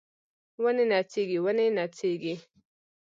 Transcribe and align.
ونې 0.63 0.83
نڅیږي 0.91 1.37
ونې 1.43 1.65
نڅیږي 1.77 2.35